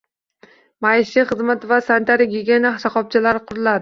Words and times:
Maishiy 0.85 1.25
xizmat 1.33 1.67
va 1.73 1.79
sanitariya-gigiyena 1.91 2.73
shoxobchalari 2.87 3.45
quriladi. 3.53 3.69